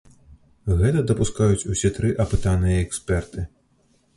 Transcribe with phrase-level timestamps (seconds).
[0.79, 3.45] Гэта дапускаюць усе тры апытаныя эксперты.